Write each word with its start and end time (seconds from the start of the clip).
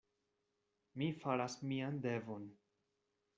Mi 1.01 1.09
faras 1.25 1.59
mian 1.73 2.01
devon. 2.07 2.49